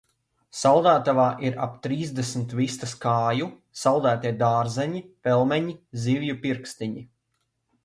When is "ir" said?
1.49-1.59